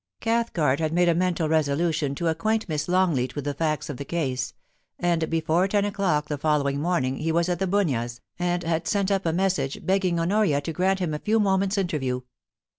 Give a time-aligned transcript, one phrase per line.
[0.19, 4.03] CaJLhcart had made a mental resolution to acquaint Miss Longleat with the facts of the
[4.03, 4.55] case;
[4.97, 9.11] and before ten o'clock the following morning he was at The Bunyas, and had sent
[9.11, 12.21] up a message begging Honoria to grant him a few moments* interview.